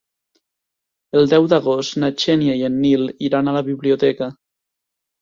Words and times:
El 1.19 1.29
deu 1.35 1.45
d'agost 1.53 1.99
na 2.05 2.11
Xènia 2.25 2.57
i 2.63 2.67
en 2.73 2.83
Nil 2.89 3.07
iran 3.31 3.47
a 3.47 3.57
la 3.61 3.67
biblioteca. 3.73 4.35